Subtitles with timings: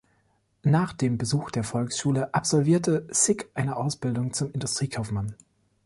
[0.63, 5.35] Nach dem Besuch der Volksschule absolvierte Sick eine Ausbildung zum Industriekaufmann.